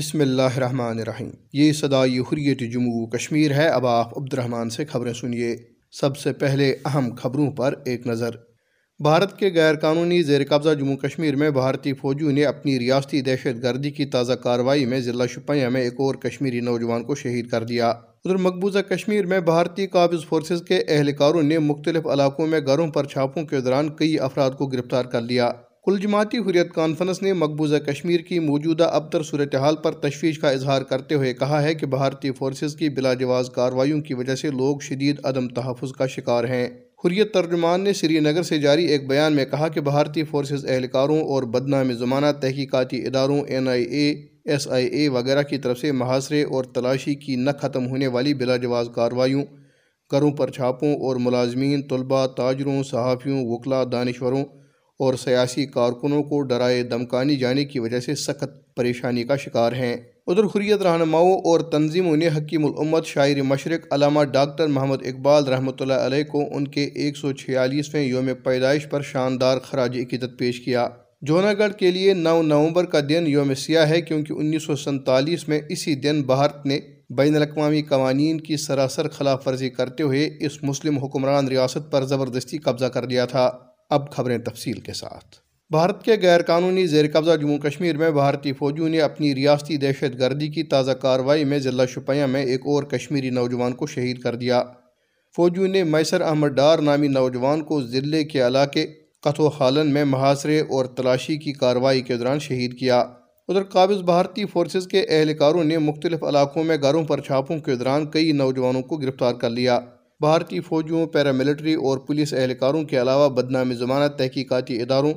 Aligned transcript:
بسم 0.00 0.20
اللہ 0.20 0.42
الرحمن 0.42 0.98
الرحیم۔ 0.98 1.30
یہ 1.52 1.72
صدائی 1.72 2.18
حریت 2.18 2.72
جموں 2.72 3.06
کشمیر 3.06 3.50
ہے۔ 3.50 3.68
اب 3.68 3.86
آپ 3.86 4.18
عبد 4.18 4.34
الرحمن 4.34 4.70
سے 4.70 4.84
خبریں 4.84 5.12
سنیے۔ 5.12 5.56
سب 5.92 6.16
سے 6.16 6.32
پہلے 6.32 6.74
اہم 6.84 7.14
خبروں 7.14 7.50
پر 7.50 7.74
ایک 7.84 8.06
نظر۔ 8.06 8.30
بھارت 8.98 9.38
کے 9.38 9.50
غیر 9.54 9.74
قانونی 9.74 10.22
زیر 10.22 10.40
قبضہ 10.48 10.74
جموں 10.74 10.96
کشمیر 10.96 11.36
میں 11.36 11.50
بھارتی 11.50 11.92
فوجیوں 11.92 12.32
نے 12.32 12.44
اپنی 12.44 12.78
ریاستی 12.78 13.20
دہشت 13.20 13.62
گردی 13.62 13.90
کی 13.90 14.04
تازہ 14.04 14.32
کارروائی 14.32 14.86
میں 14.86 15.00
ضلع 15.00 15.26
شپیاں 15.26 15.70
میں 15.70 15.82
ایک 15.82 15.94
اور 15.98 16.14
کشمیری 16.14 16.60
نوجوان 16.60 17.04
کو 17.04 17.14
شہید 17.14 17.48
کر 17.48 17.64
دیا۔ 17.64 17.88
ادھر 17.88 18.36
مقبوضہ 18.36 18.78
کشمیر 18.78 19.26
میں 19.26 19.40
بھارتی 19.40 19.86
قابض 19.86 20.24
فورسز 20.24 20.62
کے 20.62 20.82
اہلکاروں 20.88 21.42
نے 21.42 21.58
مختلف 21.58 22.06
علاقوں 22.06 22.46
میں 22.46 22.60
گھروں 22.60 22.86
پر 22.86 23.04
چھاپوں 23.04 23.44
کے 23.44 23.60
دوران 23.60 23.88
کئی 23.88 24.18
افراد 24.18 24.50
کو 24.50 24.66
گرفتار 24.66 25.04
کر 25.04 25.20
لیا۔ 25.20 25.50
کل 25.84 25.98
جماعتی 25.98 26.38
حریت 26.38 26.72
کانفرنس 26.72 27.22
نے 27.22 27.32
مقبوضہ 27.32 27.76
کشمیر 27.76 28.20
کی 28.20 28.38
موجودہ 28.38 28.84
ابتر 28.84 29.22
صورتحال 29.22 29.76
پر 29.76 29.92
تشویش 29.92 30.38
کا 30.38 30.50
اظہار 30.50 30.82
کرتے 30.82 31.14
ہوئے 31.14 31.34
کہا 31.34 31.62
ہے 31.62 31.74
کہ 31.74 31.86
بھارتی 31.86 32.32
فورسز 32.32 32.76
کی 32.76 32.88
بلا 32.88 33.14
جواز 33.14 33.50
کارروائیوں 33.50 34.00
کی 34.00 34.14
وجہ 34.14 34.34
سے 34.34 34.50
لوگ 34.50 34.78
شدید 34.80 35.20
عدم 35.24 35.48
تحفظ 35.48 35.92
کا 35.92 36.06
شکار 36.06 36.44
ہیں۔ 36.44 36.68
حریت 37.04 37.34
ترجمان 37.34 37.80
نے 37.80 37.92
سری 37.92 38.20
نگر 38.20 38.42
سے 38.42 38.58
جاری 38.58 38.84
ایک 38.84 39.08
بیان 39.08 39.32
میں 39.32 39.44
کہا 39.44 39.68
کہ 39.68 39.80
بھارتی 39.80 40.24
فورسز 40.24 40.66
اہلکاروں 40.66 41.20
اور 41.20 41.42
بدنام 41.42 41.92
زمانہ 41.92 42.32
تحقیقاتی 42.40 43.06
اداروں 43.06 43.40
N 43.40 43.68
I 43.68 43.84
A 43.84 44.26
S 44.44 44.68
I 44.68 44.86
اے 44.86 45.08
وغیرہ 45.08 45.42
کی 45.42 45.58
طرف 45.58 45.78
سے 45.78 45.92
محاصرے 45.92 46.42
اور 46.42 46.64
تلاشی 46.64 47.14
کی 47.14 47.36
نہ 47.36 47.50
ختم 47.60 47.86
ہونے 47.86 48.06
والی 48.06 48.34
بلا 48.34 48.56
جواز 48.56 48.88
کارروائیوں 48.94 49.44
گھروں 50.10 50.30
پر 50.30 50.50
چھاپوں 50.50 50.94
اور 50.94 51.16
ملازمین، 51.16 51.82
طلباء، 51.82 52.26
تاجروں، 52.26 52.82
صحافیوں 52.82 53.46
وکلا 53.46 53.84
دانشوروں 53.92 54.44
اور 55.00 55.14
سیاسی 55.14 55.66
کارکنوں 55.66 56.22
کو 56.22 56.42
ڈرائے 56.42 56.82
دمکانی 56.82 57.36
جانے 57.36 57.64
کی 57.64 57.78
وجہ 57.78 58.00
سے 58.00 58.14
سخت 58.14 58.74
پریشانی 58.76 59.24
کا 59.24 59.36
شکار 59.36 59.72
ہیں۔ 59.72 59.96
ادھر 60.26 60.44
حریت 60.44 60.82
رہنماؤں 60.82 61.32
اور 61.32 61.60
تنظیموں 61.60 62.16
نے 62.16 62.28
حکیم 62.28 62.66
الامت 62.66 63.06
شاعر 63.06 63.42
مشرق 63.42 63.86
علامہ 63.90 64.24
ڈاکٹر 64.24 64.66
محمد 64.66 65.06
اقبال 65.06 65.48
رحمۃ 65.48 65.80
اللہ 65.80 65.94
علیہ 65.94 66.24
کو 66.24 66.42
ان 66.52 66.68
کے 66.68 66.84
ایک 66.84 67.16
سو 67.16 67.32
چھیالیسویں 67.32 68.02
یوم 68.02 68.28
پیدائش 68.44 68.88
پر 68.88 69.02
شاندار 69.02 69.58
خراج 69.58 69.98
عقیدت 69.98 70.38
پیش 70.38 70.60
کیا۔ 70.60 70.88
جونا 71.22 71.52
گڑھ 71.52 71.72
کے 71.72 71.90
لیے 71.90 72.14
نو 72.14 72.42
نومبر 72.42 72.84
کا 72.84 73.00
دن 73.08 73.24
یوم 73.26 73.54
سیاہ 73.54 73.88
ہے 73.88 74.00
کیونکہ 74.02 74.32
انیس 74.32 74.62
سو 74.62 74.76
سنتالیس 74.76 75.48
میں 75.48 75.60
اسی 75.68 75.94
دن 75.94 76.22
بھارت 76.22 76.66
نے 76.66 76.78
بین 77.16 77.36
الاقوامی 77.36 77.82
قوانین 77.82 78.40
کی 78.40 78.56
سراسر 78.56 79.08
خلاف 79.08 79.48
ورزی 79.48 79.70
کرتے 79.70 80.02
ہوئے 80.02 80.30
اس 80.40 80.62
مسلم 80.62 80.98
حکمران 80.98 81.48
ریاست 81.48 81.90
پر 81.92 82.04
زبردستی 82.04 82.58
قبضہ 82.58 82.84
کر 82.84 83.04
دیا 83.04 83.24
تھا۔ 83.26 83.50
اب 83.90 84.10
خبریں 84.10 84.38
تفصیل 84.38 84.80
کے 84.80 84.92
ساتھ۔ 84.92 85.36
بھارت 85.70 86.04
کے 86.04 86.12
غیر 86.22 86.42
قانونی 86.42 86.86
زیر 86.86 87.04
قبضہ 87.12 87.36
جموں 87.36 87.58
کشمیر 87.58 87.96
میں 87.96 88.10
بھارتی 88.10 88.52
فوجیوں 88.52 88.88
نے 88.88 89.00
اپنی 89.00 89.34
ریاستی 89.34 89.76
دہشت 89.76 90.18
گردی 90.18 90.48
کی 90.48 90.62
تازہ 90.62 90.90
کارروائی 90.90 91.44
میں 91.44 91.58
ضلع 91.58 91.84
شپیاں 91.84 92.26
میں 92.26 92.44
ایک 92.44 92.60
اور 92.64 92.82
کشمیری 92.82 93.30
نوجوان 93.30 93.72
کو 93.72 93.86
شہید 93.86 94.20
کر 94.20 94.34
دیا۔ 94.34 94.62
فوجیوں 95.36 95.68
نے 95.68 95.84
میسر 95.84 96.20
احمد 96.20 96.48
ڈار 96.48 96.78
نامی 96.78 97.08
نوجوان 97.08 97.62
کو 97.62 97.82
ضلع 97.82 98.22
کے 98.22 98.46
علاقے 98.46 98.86
قطو 99.20 99.50
خالن 99.50 99.90
میں 99.90 100.04
محاصرے 100.04 100.60
اور 100.60 100.84
تلاشی 100.84 101.36
کی 101.36 101.52
کارروائی 101.52 102.00
کے 102.00 102.16
دوران 102.16 102.38
شہید 102.38 102.78
کیا۔ 102.78 103.00
ادھر 103.48 103.62
قابض 103.62 104.02
بھارتی 104.02 104.44
فورسز 104.44 104.86
کے 104.86 105.06
اہلکاروں 105.08 105.64
نے 105.64 105.78
مختلف 105.78 106.24
علاقوں 106.24 106.64
میں 106.64 106.76
گھروں 106.82 107.04
پر 107.04 107.20
چھاپوں 107.20 107.58
کے 107.58 107.76
دوران 107.76 108.06
کئی 108.06 108.32
نوجوانوں 108.32 108.82
کو 108.82 108.96
گرفتار 108.96 109.34
کر 109.34 109.50
لیا۔ 109.50 109.80
بھارتی 110.20 110.60
فوجیوں، 110.60 111.06
پیراملٹری 111.06 111.74
اور 111.74 111.98
پولیس 111.98 112.34
اہلکاروں 112.34 112.84
کے 112.84 113.00
علاوہ 113.00 113.28
بدنام 113.28 113.72
ضمانت، 113.72 114.18
تحقیقاتی 114.18 114.82
اداروں، 114.82 115.12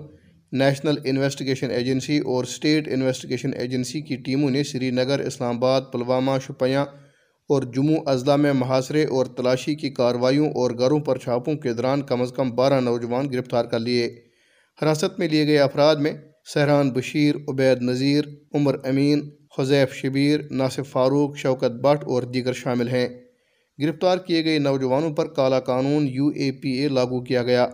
نیشنل 0.51 0.95
انویسٹیگیشن 1.05 1.71
ایجنسی 1.71 2.17
اور 2.17 2.43
اسٹیٹ 2.43 2.87
انویسٹیگیشن 2.87 3.51
ایجنسی 3.53 4.01
کی 4.01 4.15
ٹیموں 4.15 4.49
نے 4.49 4.63
سری 4.63 4.91
نگر، 4.91 5.19
اسلام 5.19 5.55
آباد، 5.55 5.81
پلوامہ، 5.91 6.31
شپیاں 6.45 6.85
اور 7.49 7.63
جموں 7.63 7.97
اضلاع 8.05 8.35
میں 8.35 8.53
محاصرے 8.53 9.05
اور 9.05 9.25
تلاشی 9.25 9.75
کی 9.75 9.89
کارروائیوں 9.89 10.47
اور 10.47 10.71
گھروں 10.71 10.99
پر 10.99 11.17
چھاپوں 11.17 11.55
کے 11.55 11.73
دوران 11.73 12.01
کم 12.01 12.21
از 12.21 12.31
کم 12.35 12.51
بارہ 12.51 12.79
نوجوان 12.79 13.31
گرفتار 13.33 13.65
کر 13.65 13.79
لیے۔ 13.79 14.07
حراست 14.81 15.19
میں 15.19 15.27
لیے 15.27 15.47
گئے 15.47 15.59
افراد 15.59 15.95
میں 15.95 16.13
سہران 16.53 16.91
بشیر، 16.91 17.35
عبید 17.47 17.81
نذیر، 17.81 18.23
عمر 18.53 18.75
امین 18.83 19.29
حذیف 19.59 19.93
شبیر، 19.93 20.39
ناصف 20.51 20.91
فاروق، 20.91 21.37
شوکت 21.37 21.71
بٹ 21.71 22.03
اور 22.03 22.23
دیگر 22.23 22.53
شامل 22.53 22.87
ہیں۔ 22.87 23.22
گرفتار 23.81 24.17
کیے 24.17 24.45
گئے 24.45 24.59
نوجوانوں 24.59 25.09
پر 25.09 25.27
کالا 25.27 25.59
قانون 25.59 26.07
یو 26.07 26.27
اے 26.27 26.51
پی 26.51 26.69
اے 26.69 26.87
لاگو 26.87 27.21
کیا 27.21 27.43
گیا۔ 27.43 27.67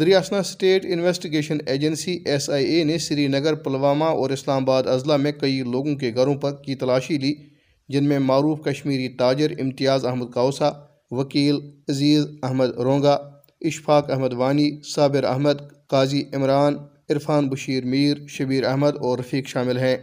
دریاسنا 0.00 0.38
state 0.38 0.84
investigation 0.84 1.58
agency 1.66 2.22
S 2.26 2.50
I 2.50 2.66
A 2.66 2.84
نے 2.84 2.98
سری 2.98 3.26
نگر، 3.26 3.54
پلوامہ 3.54 4.04
اور 4.04 4.30
اسلام 4.30 4.62
آباد 4.62 4.82
اضلاع 4.86 5.16
میں 5.16 5.32
کئی 5.32 5.62
لوگوں 5.62 5.94
کے 5.94 6.12
گھروں 6.14 6.34
پر 6.34 6.52
کی 6.52 6.74
تلاشی 6.74 7.18
لی، 7.18 7.34
جن 7.88 8.04
میں 8.04 8.18
معروف 8.18 8.60
کشمیری 8.60 9.08
تاجر 9.08 9.52
امتیاز 9.58 10.04
احمد 10.04 10.32
کوسا 10.32 10.70
وکیل 11.10 11.56
عزیز 11.88 12.26
احمد 12.42 12.70
رونگا، 12.78 13.16
اشفاق 13.60 14.10
احمد 14.10 14.32
وانی، 14.32 14.70
صابر 14.94 15.24
احمد، 15.24 15.58
قاضی 15.88 16.22
عمران، 16.32 16.76
عرفان 17.10 17.48
بشیر 17.48 17.84
میر، 17.84 18.16
شبیر 18.28 18.64
احمد 18.64 18.96
اور 18.96 19.18
رفیق 19.18 19.48
شامل 19.48 19.78
ہیں۔ 19.78 19.96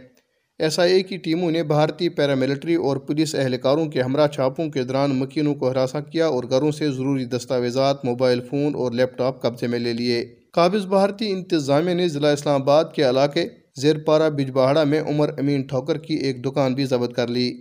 ایس 0.62 0.78
آئی 0.78 0.92
اے 0.92 1.02
کی 1.02 1.16
ٹیموں 1.16 1.50
نے 1.50 1.62
بھارتی 1.62 2.08
پیراملٹری 2.08 2.74
اور 2.74 2.96
پولیس 2.96 3.34
اہلکاروں 3.34 3.86
کے 3.86 4.02
ہمراہ 4.02 4.26
چھاپوں 4.26 4.68
کے 4.70 4.82
دوران 4.82 5.10
مکینوں 5.10 5.54
کو 5.54 5.70
ہراساں 5.70 6.00
کیا 6.00 6.26
اور 6.26 6.44
گھروں 6.50 6.70
سے 6.70 6.90
ضروری 6.90 7.24
دستاویزات، 7.24 8.04
موبائل 8.04 8.40
فون 8.40 8.74
اور 8.74 8.92
لیپ 8.92 9.16
ٹاپ 9.18 9.42
قبضے 9.42 9.66
میں 9.66 9.78
لے 9.78 9.92
لیے۔ 9.92 10.34
قابض 10.52 10.86
بھارتی 10.86 11.30
انتظامیہ 11.30 11.94
نے 11.94 12.08
ضلع 12.08 12.28
اسلام 12.28 12.62
آباد 12.62 12.84
کے 12.94 13.08
علاقے 13.08 13.48
زیرپارہ 13.76 14.30
بجبہاڑا 14.30 14.84
میں 14.84 15.00
عمر 15.00 15.28
امین 15.38 15.62
ٹھوکر 15.62 15.98
کی 15.98 16.14
ایک 16.14 16.44
دکان 16.44 16.74
بھی 16.74 16.84
ضبط 16.84 17.12
کر 17.12 17.28
لی۔ 17.28 17.52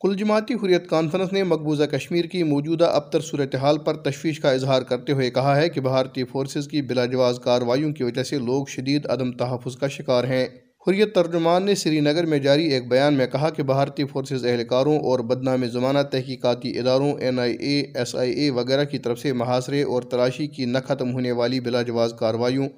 کل 0.00 0.14
جماعتی 0.16 0.54
حریت 0.54 0.88
کانفرنس 0.88 1.32
نے 1.32 1.42
مقبوضہ 1.42 1.84
کشمیر 1.84 2.24
کی 2.24 2.42
موجودہ 2.42 2.84
ابتر 2.84 3.20
صورتحال 3.20 3.78
پر 3.78 3.94
تشویش 3.94 4.40
کا 4.40 4.50
اظہار 4.50 4.82
کرتے 4.82 5.12
ہوئے 5.12 5.30
کہا 5.30 5.56
ہے 5.56 5.68
کہ 5.68 5.80
بھارتی 5.80 6.24
فورسز 6.24 6.68
کی 6.68 6.82
بلا 6.82 7.06
جواز 7.06 7.38
کارروائیوں 7.38 7.92
کی 7.92 8.04
وجہ 8.04 8.22
سے 8.22 8.38
لوگ 8.38 8.66
شدید 8.66 9.06
عدم 9.06 9.32
تحفظ 9.32 9.76
کا 9.76 9.88
شکار 9.88 10.24
ہیں۔ 10.24 10.46
حریت 10.86 11.14
ترجمان 11.14 11.62
نے 11.66 11.74
سری 11.74 12.00
نگر 12.00 12.26
میں 12.26 12.38
جاری 12.38 12.64
ایک 12.66 12.88
بیان 12.88 13.14
میں 13.14 13.26
کہا 13.26 13.50
کہ 13.50 13.62
بھارتی 13.62 14.04
فورسز 14.04 14.44
اہلکاروں 14.46 14.98
اور 14.98 15.18
بدنام 15.18 15.66
زمانہ 15.66 15.98
تحقیقاتی 16.10 16.78
اداروں 16.78 17.12
N 17.20 17.38
I 17.38 17.56
A 17.56 17.80
S 17.94 18.14
I 18.14 18.32
اے 18.32 18.50
وغیرہ 18.50 18.84
کی 18.84 18.98
طرف 18.98 19.18
سے 19.18 19.32
محاصرے 19.32 19.82
اور 19.82 20.02
تلاشی 20.02 20.46
کی 20.46 20.64
نہ 20.64 20.78
ختم 20.86 21.12
ہونے 21.12 21.32
والی 21.32 21.60
بلا 21.60 21.82
جواز 21.82 22.12
کارروائیوں 22.18 22.68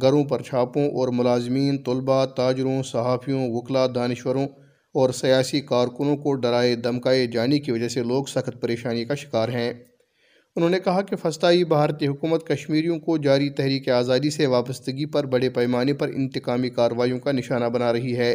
گھروں 0.00 0.24
پر 0.24 0.42
چھاپوں 0.42 0.88
اور 0.88 1.08
ملازمین 1.08 1.78
طلباء 1.82 2.24
تاجروں، 2.24 2.82
صحافیوں 2.82 3.52
وکلا 3.52 3.86
دانشوروں 3.94 4.46
اور 4.94 5.10
سیاسی 5.10 5.60
کارکنوں 5.60 6.16
کو 6.16 6.34
ڈرائے 6.34 6.74
دمکائے 6.74 7.26
جانے 7.26 7.58
کی 7.58 7.72
وجہ 7.72 7.88
سے 7.88 8.02
لوگ 8.02 8.24
سخت 8.24 8.60
پریشانی 8.60 9.04
کا 9.04 9.14
شکار 9.14 9.48
ہیں۔ 9.48 9.72
انہوں 10.58 10.70
نے 10.70 10.78
کہا 10.80 11.02
کہ 11.02 11.16
فسطائی 11.16 11.64
بھارتی 11.64 12.06
حکومت 12.06 12.46
کشمیریوں 12.46 12.98
کو 12.98 13.16
جاری 13.16 13.50
تحریک 13.50 13.88
آزادی 13.88 14.30
سے 14.30 14.46
وابستگی 14.46 15.06
پر 15.06 15.26
بڑے 15.26 15.50
پیمانے 15.50 15.92
پر 15.92 16.08
انتقامی 16.08 16.70
کارروائیوں 16.70 17.18
کا 17.18 17.32
نشانہ 17.32 17.64
بنا 17.64 17.92
رہی 17.92 18.16
ہے۔ 18.16 18.34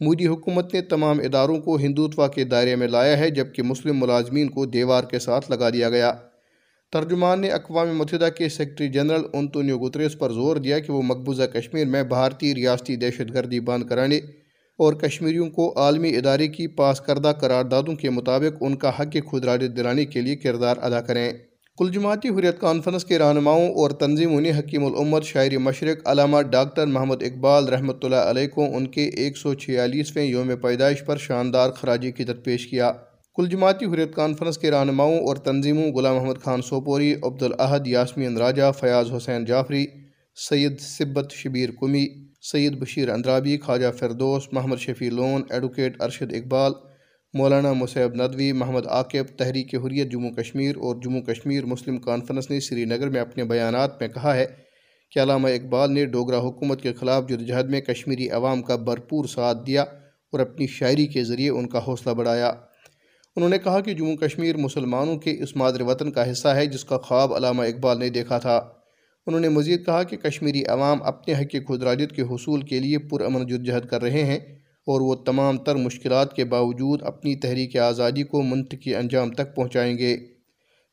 مودی 0.00 0.26
حکومت 0.26 0.74
نے 0.74 0.80
تمام 0.80 1.20
اداروں 1.20 1.60
کو 1.60 1.76
ہندوتوا 1.76 2.28
کے 2.28 2.44
دائرے 2.44 2.76
میں 2.76 2.88
لایا 2.88 3.18
ہے، 3.18 3.30
جبکہ 3.30 3.62
مسلم 3.62 4.00
ملازمین 4.00 4.48
کو 4.48 4.66
دیوار 4.66 5.04
کے 5.04 5.18
ساتھ 5.18 5.50
لگا 5.50 5.70
دیا 5.70 5.90
گیا۔ 5.90 6.12
ترجمان 6.92 7.40
نے 7.40 7.48
اقوام 7.48 7.96
متحدہ 7.98 8.28
کے 8.38 8.48
سیکرٹری 8.48 8.88
جنرل 8.88 9.22
انتونیو 9.32 9.78
گتریس 9.78 10.18
پر 10.18 10.32
زور 10.32 10.56
دیا 10.56 10.78
کہ 10.78 10.92
وہ 10.92 11.02
مقبوضہ 11.02 11.42
کشمیر 11.42 11.86
میں 11.86 12.02
بھارتی 12.02 12.54
ریاستی 12.54 12.96
دہشت 12.96 13.34
گردی 13.34 13.60
بند 13.60 13.82
کرانے 13.82 14.20
اور 14.78 14.92
کشمیریوں 14.92 15.50
کو 15.50 15.72
عالمی 15.76 16.16
ادارے 16.16 16.48
کی 16.48 16.66
پاس 16.66 17.00
کردہ 17.00 17.32
قراردادوں 17.40 17.94
کے 17.94 18.10
مطابق 18.10 18.56
ان 18.60 18.76
کا 18.76 18.90
حق 19.00 19.16
خود 19.26 19.44
راجت 19.44 19.76
دلانے 19.76 20.04
کے 20.04 20.20
لیے 20.20 20.36
کردار 20.36 20.76
ادا 20.82 21.00
کریں۔ 21.00 21.32
کل 21.78 21.90
جماعتی 21.92 22.28
حریت 22.28 22.60
کانفرنس 22.60 23.04
کے 23.04 23.18
رہنماؤں 23.18 23.68
اور 23.68 23.90
تنظیموں 23.90 24.40
نے 24.40 24.50
حکیم 24.58 24.84
الامت 24.86 25.24
شاعر 25.24 25.58
مشرق 25.58 26.08
علامہ 26.08 26.42
ڈاکٹر 26.42 26.86
محمد 26.86 27.22
اقبال 27.22 27.68
رحمۃ 27.68 27.98
اللہ 28.02 28.16
علیہ 28.16 28.48
کو 28.48 28.76
ان 28.76 28.86
کے 28.86 29.04
ایک 29.04 29.36
سو 29.36 29.54
چھیالیسویں 29.54 30.24
یوم 30.24 30.56
پیدائش 30.56 31.04
پر 31.04 31.16
شاندار 31.16 31.70
خراجی 31.70 32.12
قدت 32.12 32.44
پیش 32.44 32.66
کیا۔ 32.66 32.92
کل 33.36 33.46
جماعتی 33.46 33.84
حریت 33.84 34.14
کانفرنس 34.14 34.58
کے 34.58 34.70
رہنماؤں 34.70 35.18
اور 35.18 35.36
تنظیموں 35.36 35.92
غلام 35.92 36.16
محمد 36.16 36.42
خان 36.44 36.62
سوپوری، 36.62 37.14
عبدالاحد 37.22 37.86
یاسمین 37.86 38.36
راجہ، 38.36 38.72
فیاض 38.80 39.12
حسین 39.12 39.44
جعفری، 39.44 39.86
سید 40.48 40.80
سبت 40.80 41.32
شبیر 41.32 41.70
کمی۔ 41.80 42.27
سید 42.52 42.78
بشیر 42.78 43.08
اندرابی، 43.08 43.58
خواجہ 43.58 43.86
فردوس، 43.98 44.42
محمد 44.52 44.76
شفیع 44.76 45.10
لون، 45.10 45.42
ایڈوکیٹ 45.50 46.02
ارشد 46.02 46.32
اقبال، 46.32 46.72
مولانا 47.34 47.72
مصعب 47.72 48.14
ندوی، 48.14 48.52
محمد 48.52 48.86
عاقب، 48.86 49.38
تحریک 49.38 49.74
حریت 49.74 50.12
جموں 50.12 50.30
کشمیر 50.30 50.76
اور 50.76 50.96
جموں 50.96 51.22
کشمیر 51.22 51.64
مسلم 51.64 51.98
کانفرنس 51.98 52.50
نے 52.50 52.60
سری 52.60 52.84
نگر 52.84 53.08
میں 53.08 53.20
اپنے 53.20 53.44
بیانات 53.44 54.00
میں 54.00 54.08
کہا 54.08 54.36
ہے 54.36 54.46
کہ 55.10 55.18
علامہ 55.18 55.48
اقبال 55.48 55.92
نے 55.92 56.06
ڈوگرا 56.06 56.38
حکومت 56.38 56.82
کے 56.82 56.92
خلاف 56.92 57.28
جدوجہد 57.28 57.70
میں 57.70 57.80
کشمیری 57.80 58.30
عوام 58.30 58.62
کا 58.62 58.76
بھرپور 58.76 59.24
ساتھ 59.24 59.58
دیا 59.66 59.82
اور 59.82 60.40
اپنی 60.40 60.66
شاعری 60.66 61.06
کے 61.06 61.24
ذریعے 61.24 61.50
ان 61.50 61.68
کا 61.68 61.78
حوصلہ 61.78 62.12
بڑھایا۔ 62.12 62.48
انہوں 63.36 63.48
نے 63.48 63.58
کہا 63.58 63.80
کہ 63.80 63.94
جموں 63.94 64.16
کشمیر 64.16 64.56
مسلمانوں 64.56 65.16
کے 65.16 65.42
اس 65.42 65.56
مادر 65.56 65.80
وطن 65.80 66.10
کا 66.10 66.30
حصہ 66.30 66.48
ہے 66.48 66.66
جس 66.66 66.84
کا 66.84 66.98
خواب 66.98 67.34
علامہ 67.34 67.62
اقبال 67.62 67.98
نے 67.98 68.08
دیکھا 68.08 68.38
تھا۔ 68.38 68.77
انہوں 69.28 69.40
نے 69.40 69.48
مزید 69.48 69.86
کہا 69.86 70.02
کہ 70.02 70.16
کشمیری 70.16 70.64
عوام 70.64 71.02
اپنے 71.02 71.34
حق 71.34 71.56
خدراجت 71.68 72.16
کے 72.16 72.22
حصول 72.22 72.62
کے 72.62 72.78
لیے 72.80 72.98
پرامن 72.98 73.46
جدوجہد 73.46 73.86
کر 73.86 74.02
رہے 74.02 74.24
ہیں 74.24 74.38
اور 74.86 75.00
وہ 75.00 75.14
تمام 75.14 75.58
تر 75.58 75.76
مشکلات 75.76 76.36
کے 76.36 76.44
باوجود 76.44 77.02
اپنی 77.02 77.36
تحریک 77.36 77.76
آزادی 77.76 78.22
کو 78.22 78.42
منطقی 78.42 78.94
انجام 78.94 79.30
تک 79.30 79.56
پہنچائیں 79.56 79.98
گے۔ 79.98 80.16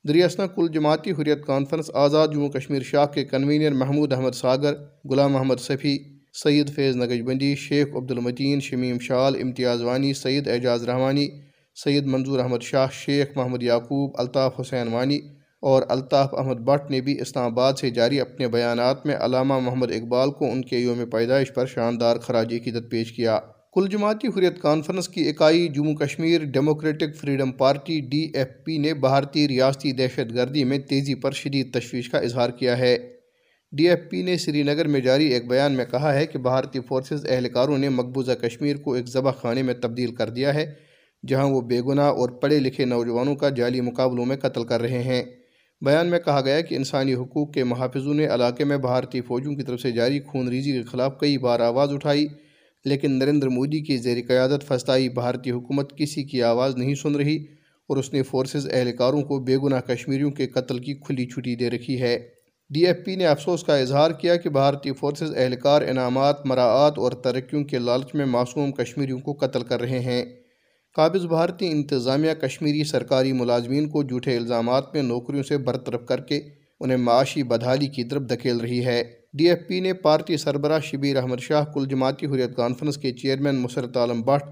دریاسنا 0.07 0.47
کل 0.47 0.67
جماعتی 0.73 1.11
حریت 1.11 1.45
کانفرنس 1.45 1.91
آزاد 1.93 2.27
جموں 2.33 2.49
کشمیر 2.49 2.81
شاہ 2.81 3.05
کے 3.05 3.23
کنوینر 3.25 3.71
محمود 3.71 4.13
احمد 4.13 4.31
ساگر، 4.31 4.73
غلام 5.09 5.31
محمد 5.31 5.55
صفی، 5.59 5.97
سید 6.43 6.69
فیض 6.69 6.95
نگج 6.95 7.21
بندی 7.21 7.55
شیخ 7.55 7.87
عبد 7.95 8.11
المتین 8.11 8.59
شمیم 8.59 8.99
شال، 8.99 9.35
امتیاز 9.41 9.81
وانی، 9.81 10.13
سید 10.13 10.47
اعجاز 10.47 10.89
رحمانی، 10.89 11.27
سید 11.83 12.05
منظور 12.05 12.39
احمد 12.39 12.61
شاہ، 12.61 12.87
شیخ 12.91 13.27
محمد 13.35 13.63
یعقوب، 13.63 14.11
الطاف 14.17 14.59
حسین 14.59 14.87
وانی 14.87 15.19
اور 15.65 15.83
الطاف 15.89 16.33
احمد 16.33 16.55
بٹ 16.55 16.91
نے 16.91 17.01
بھی 17.01 17.21
اسلام 17.21 17.45
آباد 17.45 17.73
سے 17.73 17.89
جاری 17.89 18.19
اپنے 18.21 18.47
بیانات 18.47 19.05
میں 19.05 19.15
علامہ 19.15 19.59
محمد 19.59 19.91
اقبال 19.91 20.31
کو 20.31 20.45
ان 20.45 20.61
کے 20.61 20.77
یوم 20.77 21.05
پیدائش 21.05 21.53
پر 21.53 21.65
شاندار 21.65 22.17
خراج 22.17 22.53
عقیدت 22.53 22.91
پیش 22.91 23.11
کیا۔ 23.11 23.39
کل 23.73 23.87
جماعتی 23.91 24.27
حریت 24.27 24.61
کانفرنس 24.61 25.09
کی 25.09 25.29
اکائی 25.29 25.67
Jammu 25.67 25.95
Kashmir 25.95 26.43
democratic 26.43 27.15
freedom 27.15 27.51
party 27.51 27.99
D 27.99 28.31
F 28.33 28.47
P 28.65 28.77
نے 28.77 28.93
بھارتی 28.93 29.47
ریاستی 29.47 29.91
دہشت 29.91 30.35
گردی 30.35 30.63
میں 30.63 30.77
تیزی 30.79 31.15
پر 31.15 31.31
شدید 31.31 31.73
تشویش 31.73 32.09
کا 32.09 32.17
اظہار 32.17 32.49
کیا 32.49 32.77
ہے۔ 32.77 32.97
ڈی 33.71 33.89
ایف 33.89 33.99
پی 34.09 34.21
نے 34.21 34.37
سری 34.37 34.63
نگر 34.63 34.87
میں 34.87 34.99
جاری 34.99 35.25
ایک 35.25 35.47
بیان 35.47 35.71
میں 35.71 35.85
کہا 35.91 36.13
ہے 36.13 36.25
کہ 36.25 36.39
بھارتی 36.39 36.79
فورسز 36.79 37.25
اہلکاروں 37.29 37.77
نے 37.77 37.89
مقبوضہ 37.89 38.31
کشمیر 38.31 38.75
کو 38.75 38.93
ایک 38.93 39.07
ذبح 39.07 39.31
خانے 39.31 39.61
میں 39.61 39.73
تبدیل 39.73 40.15
کر 40.15 40.29
دیا 40.29 40.53
ہے، 40.53 40.73
جہاں 41.27 41.45
وہ 41.45 41.61
بے 41.61 41.81
گناہ 41.81 42.05
اور 42.05 42.29
پڑھے 42.29 42.59
لکھے 42.59 42.85
نوجوانوں 42.85 43.35
کا 43.35 43.49
جعلی 43.49 43.81
مقابلوں 43.81 44.25
میں 44.25 44.37
قتل 44.37 44.63
کر 44.63 44.81
رہے 44.81 45.03
ہیں۔ 45.03 45.23
بیان 45.81 46.07
میں 46.07 46.19
کہا 46.19 46.41
گیا 46.41 46.61
کہ 46.61 46.75
انسانی 46.75 47.13
حقوق 47.13 47.51
کے 47.53 47.63
محافظوں 47.63 48.13
نے 48.13 48.25
علاقے 48.25 48.63
میں 48.63 48.77
بھارتی 48.77 49.21
فوجوں 49.21 49.55
کی 49.55 49.63
طرف 49.63 49.81
سے 49.81 49.91
جاری 49.91 50.19
خون 50.19 50.47
ریزی 50.47 50.71
کے 50.71 50.83
خلاف 50.83 51.19
کئی 51.19 51.37
بار 51.37 51.59
آواز 51.59 51.93
اٹھائی، 51.93 52.27
لیکن 52.85 53.11
نریندر 53.11 53.47
مودی 53.47 53.79
کی 53.79 53.97
زیر 53.97 54.17
قیادت 54.27 54.67
فسطائی 54.67 55.09
بھارتی 55.09 55.51
حکومت 55.51 55.97
کسی 55.97 56.23
کی 56.23 56.41
آواز 56.43 56.75
نہیں 56.75 56.95
سن 56.95 57.15
رہی 57.15 57.37
اور 57.89 57.97
اس 57.97 58.13
نے 58.13 58.23
فورسز 58.23 58.67
اہلکاروں 58.71 59.21
کو 59.21 59.39
بے 59.39 59.57
گناہ 59.57 59.81
کشمیریوں 59.81 60.31
کے 60.31 60.47
قتل 60.47 60.79
کی 60.79 60.93
کھلی 60.93 61.25
چھٹی 61.25 61.55
دے 61.55 61.69
رکھی 61.69 62.01
ہے۔ 62.01 62.17
ڈی 62.69 62.85
ایف 62.85 62.97
پی 63.05 63.15
نے 63.15 63.25
افسوس 63.25 63.63
کا 63.63 63.77
اظہار 63.77 64.11
کیا 64.11 64.35
کہ 64.35 64.49
بھارتی 64.49 64.93
فورسز 64.93 65.35
اہلکار، 65.35 65.81
انعامات، 65.81 66.45
مراعات 66.45 66.97
اور 66.97 67.11
ترقیوں 67.11 67.63
کے 67.63 67.79
لالچ 67.79 68.15
میں 68.15 68.25
معصوم 68.25 68.71
کشمیریوں 68.71 69.19
کو 69.19 69.33
قتل 69.33 69.63
کر 69.63 69.81
رہے 69.81 69.99
ہیں۔ 69.99 70.23
قابض 70.95 71.25
بھارتی 71.25 71.67
انتظامیہ 71.67 72.33
کشمیری 72.33 72.83
سرکاری 72.83 73.33
ملازمین 73.33 73.89
کو 73.89 74.03
جھوٹے 74.03 74.37
الزامات 74.37 74.93
میں 74.93 75.01
نوکریوں 75.03 75.43
سے 75.43 75.57
برطرف 75.57 76.05
کر 76.05 76.19
کے 76.19 76.39
انہیں 76.79 76.97
معاشی 76.97 77.43
بدحالی 77.43 77.87
کی 77.87 78.03
طرف 78.03 78.21
دھکیل 78.21 78.57
رہی 78.57 78.85
ہے۔ 78.85 79.03
ڈی 79.33 79.49
ایف 79.49 79.67
پی 79.67 79.79
نے 79.79 79.93
پارٹی 79.93 80.37
سربراہ 80.37 80.79
شبیر 80.79 81.17
احمد 81.17 81.39
شاہ 81.39 81.63
کل 81.73 81.85
جماعتی 81.85 82.25
حریت 82.25 82.55
کانفرنس 82.55 82.97
کے 82.97 83.11
چیئرمین 83.11 83.55
مسرت 83.55 83.97
عالم 83.97 84.21
بٹ، 84.21 84.43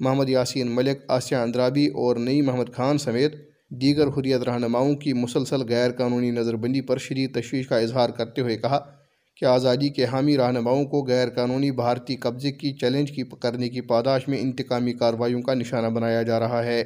محمد 0.00 0.28
یاسین 0.28 0.70
ملک، 0.70 0.98
آسیہ 1.08 1.36
اندرابی 1.36 1.86
اور 1.86 2.16
نئی 2.16 2.40
محمد 2.40 2.72
خان 2.74 2.98
سمیت 2.98 3.34
دیگر 3.70 4.08
حریت 4.08 4.42
رہنماؤں 4.42 4.94
کی 4.94 5.12
مسلسل 5.12 5.62
غیر 5.68 5.90
قانونی 5.90 6.30
نظر 6.30 6.56
بندی 6.56 6.80
پر 6.80 6.98
شدید 6.98 7.34
تشویش 7.34 7.68
کا 7.68 7.78
اظہار 7.78 8.10
کرتے 8.10 8.40
ہوئے 8.40 8.56
کہا 8.56 8.78
کہ 9.36 9.44
آزادی 9.44 9.88
کے 9.88 10.04
حامی 10.04 10.36
رہنماؤں 10.36 10.84
کو 10.84 11.04
غیر 11.04 11.28
قانونی 11.28 11.70
بھارتی 11.70 12.16
قبضے 12.16 12.52
کی 12.52 12.72
چیلنج 12.72 13.12
کی 13.12 13.22
کرنے 13.40 13.68
کی 13.68 13.80
پاداش 13.80 14.28
میں 14.28 14.38
انتقامی 14.38 14.92
کارروائیوں 14.92 15.42
کا 15.42 15.54
نشانہ 15.54 15.86
بنایا 15.86 16.22
جا 16.22 16.40
رہا 16.40 16.64
ہے۔ 16.64 16.84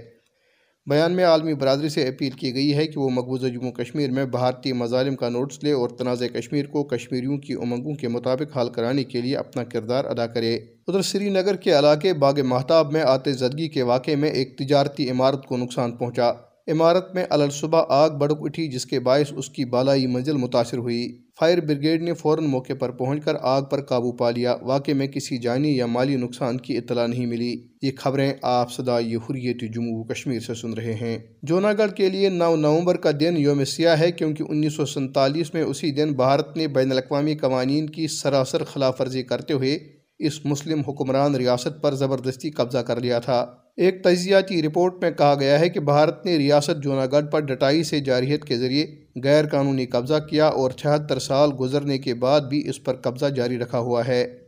بیان 0.86 1.12
میں 1.12 1.24
عالمی 1.24 1.54
برادری 1.54 1.88
سے 1.88 2.08
اپیل 2.08 2.30
کی 2.30 2.54
گئی 2.54 2.74
ہے 2.74 2.86
کہ 2.86 3.00
وہ 3.00 3.10
مقبوضہ 3.10 3.46
جموں 3.46 3.72
کشمیر 3.72 4.10
میں 4.10 4.24
بھارتی 4.24 4.72
مظالم 4.72 5.16
کا 5.16 5.28
نوٹس 5.28 5.64
لے 5.64 5.72
اور 5.72 5.88
تنازع 5.88 6.26
کشمیر 6.26 6.66
کو 6.66 6.84
کشمیریوں 6.84 7.38
کی 7.38 7.52
امنگوں 7.52 7.94
کے 7.94 8.08
مطابق 8.08 8.58
حل 8.58 8.68
کرانے 8.68 9.04
کے 9.04 9.20
لیے 9.20 9.36
اپنا 9.36 9.64
کردار 9.64 10.04
ادا 10.04 10.26
کرے۔ 10.26 10.54
ادھر 10.54 11.02
سری 11.02 11.28
نگر 11.28 11.56
کے 11.56 11.78
علاقے 11.78 12.12
باغ 12.12 12.34
محتاب 12.44 12.92
میں 12.92 13.00
آتے 13.00 13.32
زدگی 13.32 13.68
کے 13.68 13.82
واقعے 13.82 14.16
میں 14.16 14.30
ایک 14.30 14.58
تجارتی 14.58 15.10
عمارت 15.10 15.46
کو 15.46 15.56
نقصان 15.56 15.96
پہنچا۔ 15.96 16.32
عمارت 16.70 17.14
میں 17.14 17.24
صبح 17.52 17.82
آگ 17.88 18.10
بڑک 18.10 18.38
اٹھی، 18.40 18.68
جس 18.68 18.86
کے 18.86 19.00
باعث 19.00 19.32
اس 19.36 19.48
کی 19.48 19.64
بالائی 19.64 20.06
منزل 20.06 20.36
متاثر 20.36 20.78
ہوئی۔ 20.78 21.18
فائر 21.40 21.60
بریگیڈ 21.60 22.02
نے 22.02 22.14
فوراً 22.14 22.44
موقع 22.44 22.72
پر 22.78 22.90
پہنچ 22.90 23.24
کر 23.24 23.34
آگ 23.40 23.62
پر 23.62 23.80
قابو 23.80 24.12
پا 24.12 24.30
لیا۔ 24.30 24.56
واقع 24.62 24.90
میں 24.90 25.06
کسی 25.06 25.38
جانی 25.38 25.76
یا 25.76 25.86
مالی 25.86 26.16
نقصان 26.16 26.56
کی 26.56 26.76
اطلاع 26.76 27.06
نہیں 27.06 27.26
ملی۔ 27.26 27.68
یہ 27.82 27.90
خبریں 27.96 28.32
آپ 28.42 28.72
صدائی 28.72 29.16
حریت 29.16 29.74
جموں 29.74 30.04
کشمیر 30.04 30.40
سے 30.40 30.54
سن 30.54 30.72
رہے 30.72 30.94
ہیں۔ 30.94 31.18
جونا 31.42 31.72
گڑھ 31.72 31.92
کے 31.92 32.08
لیے 32.08 32.28
نو 32.28 32.56
نومبر 32.56 32.96
کا 32.96 33.10
دن 33.20 33.34
یوم 33.36 33.64
سیاہ 33.64 34.00
ہے، 34.00 34.12
کیونکہ 34.12 34.44
انیس 34.48 34.74
سو 34.74 34.86
سنتالیس 34.86 35.54
میں 35.54 35.62
اسی 35.62 35.90
دن 35.90 36.12
بھارت 36.12 36.56
نے 36.56 36.68
بین 36.68 36.92
الاقوامی 36.92 37.34
قوانین 37.34 37.90
کی 37.90 38.08
سراسر 38.08 38.64
خلاف 38.64 39.00
ورزی 39.00 39.22
کرتے 39.22 39.54
ہوئے 39.54 39.78
اس 40.18 40.46
مسلم 40.46 40.80
حکمران 40.80 41.34
ریاست 41.34 41.82
پر 41.82 41.94
زبردستی 41.94 42.50
قبضہ 42.50 42.78
کر 42.78 43.00
لیا 43.00 43.18
تھا۔ 43.18 43.46
ایک 43.80 44.04
تجزیاتی 44.04 44.62
رپورٹ 44.62 44.94
میں 45.02 45.10
کہا 45.10 45.34
گیا 45.40 45.60
ہے 45.60 45.68
کہ 45.68 45.80
بھارت 45.80 46.26
نے 46.26 46.36
ریاست 46.36 46.82
جونا 46.82 47.06
گڑھ 47.06 47.26
پر 47.26 47.40
ڈٹائی 47.40 47.82
سے 47.82 48.00
جارحیت 48.00 48.44
کے 48.44 48.58
ذریعے 48.58 48.86
غیر 49.24 49.46
قانونی 49.46 49.86
قبضہ 49.86 50.14
کیا 50.30 50.46
اور 50.46 50.70
چھہتر 50.70 51.18
سال 51.18 51.50
گزرنے 51.60 51.98
کے 51.98 52.14
بعد 52.14 52.40
بھی 52.40 52.68
اس 52.68 52.84
پر 52.84 52.94
قبضہ 52.94 53.26
جاری 53.26 53.58
رکھا 53.58 53.78
ہوا 53.78 54.06
ہے۔ 54.06 54.38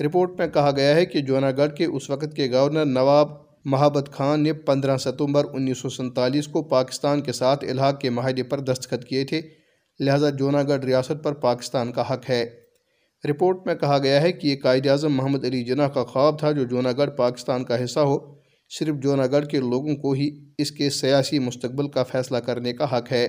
رپورٹ 0.00 0.30
میں 0.38 0.46
کہا 0.46 0.70
گیا 0.76 0.94
ہے 0.94 1.06
کہ 1.06 1.20
جونا 1.20 1.50
گڑھ 1.50 1.74
کے 1.74 1.84
اس 1.84 2.10
وقت 2.10 2.36
کے 2.36 2.50
گورنر 2.52 2.84
نواب 2.84 3.28
محبت 3.64 4.12
خان 4.12 4.42
نے 4.42 4.52
پندرہ 4.52 4.96
ستمبر 4.96 5.44
انیس 5.52 5.78
سو 5.78 5.88
سنتالیس 5.88 6.48
کو 6.48 6.62
پاکستان 6.62 7.20
کے 7.20 7.32
ساتھ 7.32 7.64
الحاق 7.64 8.00
کے 8.00 8.10
معاہدے 8.10 8.42
پر 8.42 8.60
دستخط 8.60 9.04
کیے 9.04 9.24
تھے، 9.24 9.40
لہذا 10.00 10.30
جونا 10.30 10.62
گڑھ 10.62 10.84
ریاست 10.84 11.24
پر 11.24 11.32
پاکستان 11.32 11.92
کا 11.92 12.12
حق 12.12 12.30
ہے۔ 12.30 12.46
رپورٹ 13.30 13.66
میں 13.66 13.74
کہا 13.74 13.98
گیا 13.98 14.22
ہے 14.22 14.32
کہ 14.32 14.46
یہ 14.46 14.56
قائد 14.62 14.86
اعظم 14.86 15.12
محمد 15.12 15.44
علی 15.44 15.64
جناح 15.64 15.88
کا 15.88 16.04
خواب 16.04 16.38
تھا 16.38 16.52
جو 16.52 16.64
جونا 16.64 16.92
گڑھ 16.92 17.10
پاکستان 17.10 17.64
کا 17.64 17.84
حصہ 17.84 18.00
ہو۔ 18.00 18.41
صرف 18.78 18.96
جونا 19.02 19.26
گڑھ 19.26 19.46
کے 19.46 19.58
لوگوں 19.60 19.96
کو 19.96 20.12
ہی 20.12 20.30
اس 20.58 20.70
کے 20.70 20.90
سیاسی 20.90 21.38
مستقبل 21.38 21.88
کا 21.88 22.02
فیصلہ 22.02 22.36
کرنے 22.36 22.72
کا 22.72 22.98
حق 22.98 23.12
ہے۔ 23.12 23.28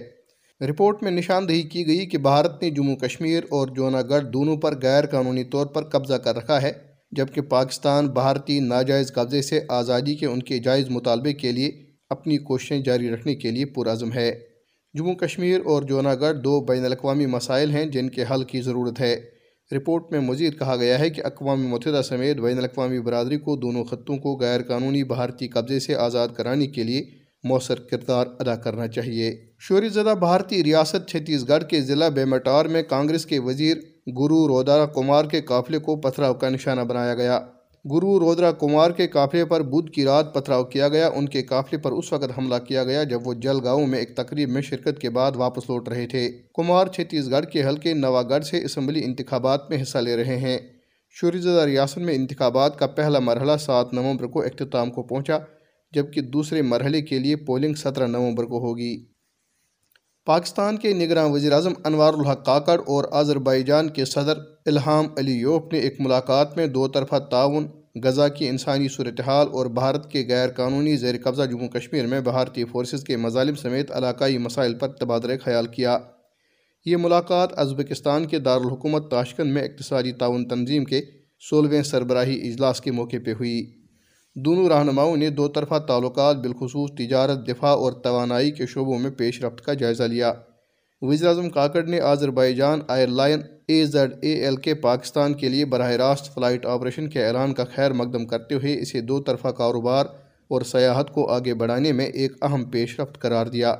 رپورٹ 0.61 1.03
میں 1.03 1.11
نشاندہی 1.11 1.61
کی 1.61 1.87
گئی 1.87 2.05
کہ 2.05 2.17
بھارت 2.17 2.63
نے 2.63 2.69
جموں 2.69 2.95
کشمیر 2.95 3.43
اور 3.49 3.67
جونا 3.67 4.01
گڑھ 4.01 4.25
دونوں 4.25 4.57
پر 4.57 4.81
غیر 4.81 5.05
قانونی 5.05 5.43
طور 5.43 5.65
پر 5.65 5.83
قبضہ 5.83 6.13
کر 6.13 6.35
رکھا 6.35 6.61
ہے، 6.61 6.71
جبکہ 7.11 7.41
پاکستان 7.41 8.07
بھارتی 8.07 8.59
ناجائز 8.59 9.13
قبضے 9.13 9.41
سے 9.41 9.59
آزادی 9.69 10.15
کے 10.15 10.25
ان 10.25 10.43
کے 10.43 10.59
جائز 10.59 10.89
مطالبے 10.89 11.33
کے 11.33 11.51
لیے 11.51 11.71
اپنی 12.09 12.37
کوششیں 12.37 12.79
جاری 12.79 13.09
رکھنے 13.09 13.35
کے 13.35 13.51
لیے 13.51 13.65
پرعزم 13.65 14.13
ہے۔ 14.13 14.39
جموں 14.93 15.15
کشمیر 15.15 15.59
اور 15.65 15.83
جونا 15.83 16.15
گڑھ 16.15 16.37
دو 16.37 16.65
بین 16.65 16.85
الاقوامی 16.85 17.25
مسائل 17.25 17.71
ہیں 17.71 17.85
جن 17.85 18.09
کے 18.09 18.23
حل 18.31 18.43
کی 18.43 18.61
ضرورت 18.61 18.99
ہے۔ 18.99 19.32
رپورٹ 19.73 20.03
میں 20.11 20.19
مزید 20.19 20.59
کہا 20.59 20.75
گیا 20.75 20.99
ہے 20.99 21.09
کہ 21.09 21.21
اقوام 21.25 21.67
متحدہ 21.67 22.01
سمیت 22.01 22.37
بین 22.37 22.57
الاقوامی 22.57 22.99
برادری 22.99 23.37
کو 23.37 23.55
دونوں 23.55 23.83
خطوں 23.83 24.17
کو 24.17 24.37
غیر 24.37 24.61
قانونی 24.61 25.03
بھارتی 25.03 25.47
قبضے 25.47 25.79
سے 25.79 25.95
آزاد 25.95 26.27
کرانے 26.27 26.67
کے 26.67 26.83
لیے 26.83 27.05
مؤثر 27.43 27.79
کردار 27.79 28.27
ادا 28.39 28.55
کرنا 28.55 28.87
چاہیے۔ 28.87 29.45
شوری 29.59 29.89
زدہ 29.89 30.13
بھارتی 30.19 30.63
ریاست 30.63 31.09
چھتیس 31.09 31.47
گڑھ 31.47 31.63
کے 31.63 31.81
ضلع 31.81 32.09
بیمٹار 32.09 32.65
میں 32.65 32.83
کانگریس 32.83 33.25
کے 33.25 33.39
وزیر 33.39 33.77
گرو 34.07 34.47
رودارا 34.47 34.85
کمار 34.85 35.25
کے 35.25 35.41
قافلے 35.41 35.77
کو 35.77 35.95
پتھراؤ 35.95 36.33
کا 36.33 36.49
نشانہ 36.49 36.81
بنایا 36.81 37.15
گیا۔ 37.15 37.39
گرو 37.91 38.19
رودرا 38.19 38.51
کمار 38.51 38.91
کے 38.91 39.07
قافلے 39.07 39.45
پر 39.45 39.61
بدھ 39.61 39.91
کی 39.91 40.05
رات 40.05 40.33
پتھراؤ 40.33 40.63
کیا 40.63 40.87
گیا۔ 40.87 41.09
ان 41.15 41.29
کے 41.29 41.43
قافلے 41.43 41.77
پر 41.77 41.91
اس 41.91 42.13
وقت 42.13 42.37
حملہ 42.37 42.55
کیا 42.67 42.83
گیا 42.83 43.03
جب 43.03 43.27
وہ 43.27 43.33
جل 43.33 43.57
گاؤں 43.63 43.87
میں 43.87 43.99
ایک 43.99 44.15
تقریب 44.15 44.49
میں 44.49 44.61
شرکت 44.61 44.99
کے 44.99 45.09
بعد 45.09 45.31
واپس 45.35 45.69
لوٹ 45.69 45.89
رہے 45.89 46.07
تھے۔ 46.07 46.31
کمار 46.55 46.87
چھتیس 46.87 47.31
گڑھ 47.31 47.45
کے 47.45 47.63
حلقے 47.63 47.93
نوا 47.93 48.21
گڑھ 48.21 48.45
سے 48.45 48.63
اسمبلی 48.65 49.03
انتخابات 49.03 49.69
میں 49.69 49.81
حصہ 49.81 49.97
لے 49.97 50.15
رہے 50.15 50.37
ہیں۔ 50.37 50.57
شوری 51.09 51.37
زدہ 51.37 51.63
ریاست 51.65 51.97
میں 51.97 52.13
انتخابات 52.13 52.79
کا 52.79 52.87
پہلا 52.87 53.19
مرحلہ 53.19 53.57
سات 53.59 53.93
نومبر 53.93 54.27
کو 54.27 54.41
اختتام 54.41 54.91
کو 54.91 55.03
پہنچا، 55.03 55.37
جبکہ 55.91 56.21
دوسرے 56.21 56.61
مرحلے 56.61 57.01
کے 57.01 57.19
لیے 57.19 57.35
پولنگ 57.35 57.73
سترہ 57.73 58.07
نومبر 58.07 58.43
کو 58.43 58.59
ہوگی۔ 58.59 59.12
پاکستان 60.25 60.77
کے 60.77 60.93
نگراں 60.93 61.29
وزیراعظم 61.29 61.73
انوار 61.83 62.13
الحق 62.13 62.45
کاکڑ 62.45 62.81
اور 62.87 63.03
آذربائی 63.11 63.63
جان 63.63 63.89
کے 63.89 64.05
صدر 64.05 64.37
الہام 64.65 65.07
علی 65.17 65.31
یوپ 65.31 65.73
نے 65.73 65.79
ایک 65.79 65.95
ملاقات 65.99 66.57
میں 66.57 66.67
دو 66.67 66.87
طرفہ 66.87 67.19
تعاون، 67.19 67.67
غزہ 68.03 68.27
کی 68.37 68.47
انسانی 68.47 68.87
صورتحال 68.87 69.47
اور 69.51 69.65
بھارت 69.65 70.11
کے 70.11 70.25
غیر 70.29 70.49
قانونی 70.49 70.95
زیر 70.95 71.15
قبضہ 71.23 71.43
جموں 71.43 71.67
کشمیر 71.67 72.07
میں 72.07 72.21
بھارتی 72.21 72.65
فورسز 72.65 73.03
کے 73.03 73.17
مظالم 73.17 73.55
سمیت 73.55 73.91
علاقائی 73.91 74.37
مسائل 74.37 74.73
پر 74.73 74.87
تبادلہ 74.87 75.33
خیال 75.43 75.67
کیا۔ 75.67 75.97
یہ 76.85 76.97
ملاقات 76.97 77.59
ازبکستان 77.59 78.25
کے 78.25 78.39
دارالحکومت 78.39 79.11
تاشکن 79.11 79.53
میں 79.53 79.63
اقتصادی 79.63 80.11
تعاون 80.11 80.47
تنظیم 80.47 80.83
کے 80.83 81.01
سولہویں 81.49 81.83
سربراہی 81.83 82.51
اجلاس 82.51 82.81
کے 82.81 82.91
موقع 82.91 83.17
پہ 83.25 83.31
ہوئی۔ 83.31 83.82
دونوں 84.35 84.69
رہنماؤں 84.69 85.17
نے 85.17 85.29
دو 85.29 85.47
طرفہ 85.47 85.79
تعلقات 85.79 86.35
بالخصوص 86.35 86.91
تجارت، 86.97 87.47
دفاع 87.47 87.75
اور 87.75 87.91
توانائی 87.91 88.51
کے 88.51 88.65
شعبوں 88.65 88.99
میں 88.99 89.11
پیش 89.11 89.43
رفت 89.43 89.61
کا 89.61 89.73
جائزہ 89.73 90.03
لیا۔ 90.03 90.33
وزیر 91.01 91.27
اعظم 91.27 91.49
کاکڑ 91.49 91.83
نے 91.83 91.99
Azerbaijan 92.55 92.79
airline, 93.07 93.41
A 93.67 93.85
Z, 93.85 94.13
A 94.21 94.33
L 94.33 94.55
کے 94.55 94.73
پاکستان 94.73 95.33
کے 95.33 95.49
لیے 95.49 95.65
براہ 95.65 95.91
راست 95.91 96.33
فلائٹ 96.33 96.65
آپریشن 96.65 97.09
کے 97.09 97.25
اعلان 97.25 97.53
کا 97.53 97.63
خیر 97.75 97.93
مقدم 97.93 98.25
کرتے 98.25 98.55
ہوئے 98.55 98.79
اسے 98.79 99.01
دو 99.01 99.21
طرفہ 99.21 99.47
کاروبار 99.47 100.05
اور 100.47 100.61
سیاحت 100.61 101.13
کو 101.13 101.29
آگے 101.29 101.53
بڑھانے 101.53 101.91
میں 101.91 102.05
ایک 102.05 102.33
اہم 102.41 102.63
پیش 102.63 102.99
رفت 102.99 103.21
قرار 103.21 103.45
دیا۔ 103.45 103.75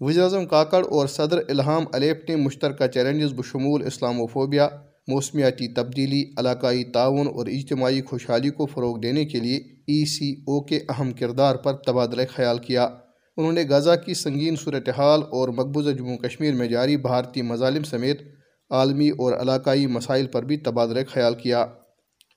وزیر 0.00 0.22
اعظم 0.22 0.46
کاکڑ 0.46 0.84
اور 0.90 1.06
صدر 1.06 1.38
الہام 1.48 1.84
علیف 1.92 2.16
نے 2.28 2.36
مشترکہ 2.36 2.86
چیلنجز 2.86 3.32
بشمول 3.36 3.86
اسلام 3.86 4.20
و 4.20 4.26
فوبیا 4.26 4.68
موسمیاتی 5.06 5.68
تبدیلی، 5.68 6.24
علاقائی 6.36 6.84
تعاون 6.84 7.26
اور 7.26 7.46
اجتماعی 7.46 8.02
خوشحالی 8.02 8.50
کو 8.50 8.66
فروغ 8.66 9.00
دینے 9.00 9.24
کے 9.24 9.40
لیے 9.40 9.56
ای 9.86 10.04
سی 10.06 10.32
او 10.32 10.64
کے 10.64 10.80
اہم 10.88 11.12
کردار 11.12 11.56
پر 11.56 11.72
تبادلہ 11.72 12.22
خیال 12.34 12.58
کیا۔ 12.58 12.88
انہوں 13.36 13.52
نے 13.52 13.64
غزہ 13.68 13.90
کی 14.06 14.14
سنگین 14.14 14.56
صورتحال 14.56 15.20
اور 15.30 15.48
مقبوضہ 15.48 15.90
جموں 15.90 16.16
کشمیر 16.16 16.54
میں 16.54 16.68
جاری 16.68 16.96
بھارتی 16.96 17.42
مظالم 17.42 17.82
سمیت 17.82 18.22
عالمی 18.70 19.08
اور 19.08 19.32
علاقائی 19.32 19.86
مسائل 19.86 20.26
پر 20.26 20.42
بھی 20.42 20.56
تبادلہ 20.56 21.00
خیال 21.08 21.34
کیا۔ 21.34 21.66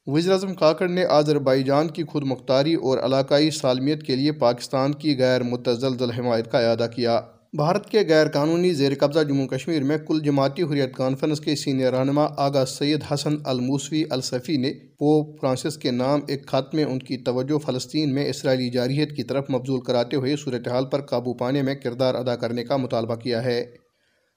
وزیر 0.06 0.32
اعظم 0.32 0.54
کاکڑ 0.54 0.88
نے 0.88 1.06
آذربائی 1.06 1.64
جان 1.64 1.88
کی 1.88 2.04
خود 2.04 2.24
مختاری 2.24 2.74
اور 2.74 2.98
علاقائی 2.98 3.52
سالمیت 3.52 4.04
کے 4.04 4.16
لیے 4.16 4.32
پاکستان 4.32 4.94
کی 4.94 5.18
غیر 5.18 5.44
متزلزل 5.44 6.12
حمایت 6.12 6.52
کا 6.52 6.60
اعادہ 6.60 6.88
کیا۔ 6.96 7.22
بھارت 7.54 7.90
کے 7.90 8.00
غیر 8.10 8.28
قانونی 8.28 8.74
زیر 8.74 8.92
قبضہ 9.00 9.20
جموں 9.20 9.48
کشمیر 9.48 9.84
میں 9.84 9.98
کل 9.98 10.20
جماعتی 10.24 10.64
حریت 10.64 10.96
کانفرنس 10.96 11.40
کے 11.40 11.56
سینئر 11.56 11.94
رہنما 11.94 12.28
آغا 12.38 12.66
سید 12.66 13.00
حسن 13.14 13.36
الموسوی 13.46 14.04
الصفی 14.10 14.58
نے 14.58 14.74
پوپ 14.74 15.42
فرانسس 15.42 15.78
کے 15.78 15.92
نام 15.92 16.20
ایک 16.28 16.48
خط 16.48 16.76
میں 16.76 16.84
ان 16.84 17.00
کی 17.00 17.18
توجہ 17.18 17.58
فلسطین 17.58 18.14
میں 18.14 18.30
اسرائیلی 18.30 18.70
جارحیت 18.70 19.16
کی 19.16 19.24
طرف 19.24 19.50
مبزول 19.50 19.82
کراتے 19.82 20.16
ہوئے 20.16 20.36
صورتحال 20.36 20.86
پر 20.86 21.02
قابو 21.02 21.34
پانے 21.34 21.62
میں 21.62 21.76
کردار 21.76 22.16
ادا 22.16 22.36
کرنے 22.36 22.64
کا 22.64 22.78
مطالبہ 22.78 23.16
کیا 23.16 23.44
ہے۔ 23.44 23.66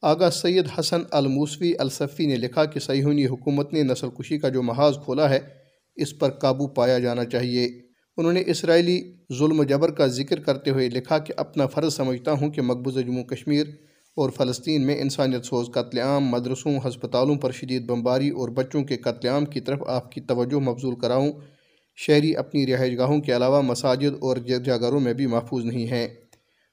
آغا 0.03 0.31
سید 0.31 0.67
حسن 0.79 1.03
الموسوی 1.11 1.73
الصفی 1.79 2.27
نے 2.27 2.37
لکھا 2.37 2.65
کہ 2.65 2.81
سیہونی 2.81 3.27
حکومت 3.27 3.73
نے 3.73 3.83
نسل 3.83 4.09
کشی 4.19 4.39
کا 4.39 4.49
جو 4.49 4.63
محاذ 4.63 4.95
کھولا 5.05 5.31
ہے، 5.31 5.39
اس 5.97 6.19
پر 6.19 6.31
قابو 6.31 6.67
پایا 6.67 6.99
جانا 6.99 7.25
چاہیے۔ 7.25 7.90
انہوں 8.17 8.33
نے 8.33 8.43
اسرائیلی 8.47 9.13
ظلم 9.39 9.61
و 9.61 9.65
جبر 9.65 9.91
کا 9.91 10.07
ذکر 10.07 10.41
کرتے 10.41 10.71
ہوئے 10.71 10.89
لکھا 10.89 11.19
کہ 11.19 11.35
اپنا 11.37 11.67
فرض 11.67 11.95
سمجھتا 11.95 12.33
ہوں 12.33 12.51
کہ 12.51 12.63
مقبوضہ 12.63 13.01
جموں 13.01 13.25
کشمیر 13.25 13.67
اور 14.17 14.31
فلسطین 14.31 14.87
میں 14.87 15.01
انسانیت 15.01 15.45
سوز 15.45 15.67
قتل 15.75 15.99
عام، 15.99 16.25
مدرسوں، 16.25 16.79
ہسپتالوں 16.89 17.37
پر 17.37 17.51
شدید 17.51 17.83
بمباری 17.87 18.31
اور 18.31 18.49
بچوں 18.49 18.85
کے 18.85 18.97
قتل 18.97 19.29
عام 19.29 19.45
کی 19.45 19.61
طرف 19.61 19.79
آپ 19.87 20.13
کی 20.13 20.21
توجہ 20.21 20.59
مبزول 20.59 20.95
کراؤں۔ 20.95 21.33
شہری 21.97 22.37
اپنی 22.37 22.67
رہائش 22.67 22.99
گاہوں 22.99 23.21
کے 23.21 23.37
علاوہ 23.37 23.61
مساجد 23.61 24.15
اور 24.21 24.37
گرجا 24.49 24.77
گھروں 24.77 25.01
میں 25.01 25.15
بھی 25.15 25.27
محفوظ 25.27 25.65
نہیں 25.65 25.87
ہیں۔ 25.87 26.09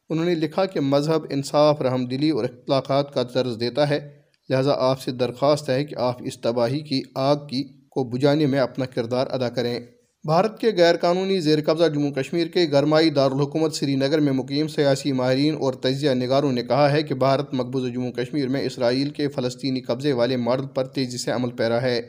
انہوں 0.09 0.25
نے 0.25 0.35
لکھا 0.35 0.65
کہ 0.65 0.79
مذہب 0.79 1.25
انصاف، 1.29 1.81
رحم 1.81 2.05
دلی 2.05 2.29
اور 2.29 2.43
اخلاقات 2.43 3.13
کا 3.13 3.23
طرز 3.23 3.59
دیتا 3.59 3.89
ہے۔ 3.89 4.09
لہٰذا 4.49 4.71
آپ 4.77 5.01
سے 5.01 5.11
درخواست 5.11 5.69
ہے 5.69 5.85
کہ 5.85 5.95
آپ 5.95 6.23
اس 6.23 6.37
تباہی 6.37 6.79
کی، 6.79 7.01
آگ 7.15 7.35
کی 7.35 7.63
کو 7.89 8.03
بجانے 8.03 8.45
میں 8.45 8.59
اپنا 8.59 8.85
کردار 8.85 9.27
ادا 9.29 9.49
کریں۔ 9.49 9.79
بھارت 10.23 10.59
کے 10.59 10.69
غیر 10.77 10.95
قانونی 10.95 11.39
زیر 11.39 11.59
قبضہ 11.65 11.87
جموں 11.89 12.11
کشمیر 12.11 12.47
کے 12.47 12.65
گرمائی 12.71 13.09
دارالحکومت 13.09 13.73
سری 13.73 13.95
نگر 13.95 14.19
میں 14.19 14.33
مقیم 14.33 14.67
سیاسی 14.67 15.11
ماہرین 15.11 15.55
اور 15.59 15.73
تجزیہ 15.73 16.11
نگاروں 16.11 16.51
نے 16.51 16.63
کہا 16.63 16.91
ہے 16.91 17.03
کہ 17.03 17.15
بھارت 17.15 17.53
مقبوضہ 17.53 17.87
جموں 17.87 18.11
کشمیر 18.11 18.47
میں 18.47 18.61
اسرائیل 18.61 19.09
کے 19.09 19.27
فلسطینی 19.27 19.81
قبضے 19.81 20.13
والے 20.13 20.37
ماڈل 20.37 20.67
پر 20.67 20.85
تیزی 20.85 21.17
سے 21.17 21.31
عمل 21.31 21.49
پیرا 21.49 21.81
ہے۔ 21.81 22.01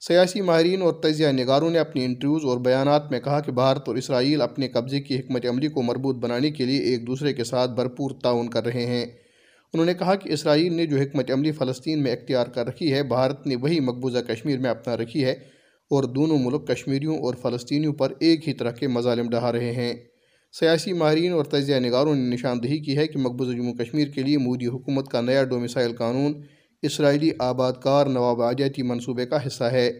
سیاسی 0.00 0.40
ماہرین 0.40 0.82
اور 0.82 0.92
تجزیہ 0.92 1.26
نگاروں 1.26 1.70
نے 1.70 1.78
اپنی 1.78 2.04
انٹرویوز 2.04 2.44
اور 2.44 2.58
بیانات 2.58 3.10
میں 3.10 3.20
کہا 3.20 3.40
کہ 3.40 3.52
بھارت 3.52 3.88
اور 3.88 3.96
اسرائیل 3.96 4.42
اپنے 4.42 4.68
قبضے 4.68 5.00
کی 5.00 5.18
حکمت 5.18 5.46
عملی 5.46 5.68
کو 5.68 5.82
مربوط 5.82 6.16
بنانے 6.16 6.50
کے 6.50 6.64
لیے 6.64 6.80
ایک 6.80 7.06
دوسرے 7.06 7.32
کے 7.32 7.44
ساتھ 7.44 7.70
بھرپور 7.70 8.10
تعاون 8.22 8.48
کر 8.48 8.64
رہے 8.64 8.86
ہیں۔ 8.86 9.06
انہوں 9.72 9.86
نے 9.86 9.94
کہا 9.94 10.14
کہ 10.14 10.32
اسرائیل 10.32 10.72
نے 10.72 10.86
جو 10.86 10.96
حکمت 10.96 11.30
عملی 11.30 11.52
فلسطین 11.52 12.02
میں 12.02 12.12
اختیار 12.12 12.46
کر 12.46 12.66
رکھی 12.66 12.92
ہے، 12.92 13.02
بھارت 13.02 13.46
نے 13.46 13.56
وہی 13.56 13.80
مقبوضہ 13.80 14.18
کشمیر 14.18 14.58
میں 14.58 14.70
اپنا 14.70 14.96
رکھی 14.96 15.24
ہے 15.24 15.53
اور 15.94 16.04
دونوں 16.04 16.38
ملک 16.38 16.66
کشمیریوں 16.68 17.18
اور 17.18 17.34
فلسطینیوں 17.34 17.92
پر 17.92 18.12
ایک 18.20 18.48
ہی 18.48 18.52
طرح 18.52 18.70
کے 18.70 18.88
مظالم 18.88 19.28
ڈہا 19.28 19.52
رہے 19.52 19.72
ہیں۔ 19.72 19.94
سیاسی 20.52 20.92
ماہرین 20.92 21.32
اور 21.32 21.44
تجزیہ 21.44 21.76
نگاروں 21.76 22.14
نے 22.14 22.34
نشاندہی 22.34 22.78
کی 22.78 22.96
ہے 22.96 23.06
کہ 23.06 23.18
مقبوضہ 23.18 23.52
جموں 23.52 23.74
کشمیر 23.74 24.08
کے 24.08 24.22
لیے 24.22 24.38
مودی 24.38 24.66
حکومت 24.66 25.08
کا 25.08 25.20
نیا 25.20 25.44
ڈومیسائل 25.44 25.92
قانون 25.92 26.42
اسرائیلی 26.82 27.30
آباد 27.38 27.72
کار 27.82 28.06
نوآبادیاتی 28.06 28.82
منصوبے 28.82 29.26
کا 29.26 29.46
حصہ 29.46 29.64
ہے۔ 29.64 29.90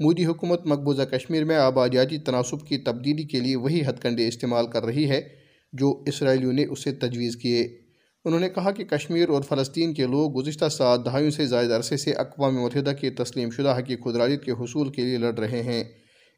مودی 0.00 0.24
حکومت 0.26 0.66
مقبوضہ 0.66 1.02
کشمیر 1.02 1.44
میں 1.44 1.56
آبادیاتی 1.56 2.18
تناسب 2.18 2.66
کی 2.66 2.76
تبدیلی 2.78 3.22
کے 3.22 3.40
لیے 3.40 3.56
وہی 3.56 3.80
ہتھ 3.80 4.00
کنڈے 4.00 4.28
استعمال 4.28 4.66
کر 4.66 4.84
رہی 4.84 5.10
ہے 5.10 5.20
جو 5.72 6.02
اسرائیلیوں 6.06 6.52
نے 6.52 6.64
اسے 6.64 6.92
تجویز 6.92 7.36
کیے۔ 7.36 7.78
انہوں 8.24 8.40
نے 8.40 8.48
کہا 8.48 8.70
کہ 8.70 8.84
کشمیر 8.84 9.28
اور 9.28 9.42
فلسطین 9.42 9.94
کے 9.94 10.06
لوگ 10.06 10.40
گزشتہ 10.40 10.68
سات 10.68 11.04
دہائیوں 11.04 11.30
سے 11.30 11.46
زائد 11.46 11.70
عرصے 11.70 11.96
سے 11.96 12.12
اقوام 12.12 12.54
متحدہ 12.54 12.92
کے 13.00 13.10
تسلیم 13.10 13.50
شدہ 13.50 13.76
حق 13.78 14.02
خودراجت 14.02 14.44
کے 14.44 14.52
حصول 14.52 14.90
کے 14.90 15.02
لیے 15.02 15.18
لڑ 15.18 15.38
رہے 15.38 15.62
ہیں۔ 15.62 15.84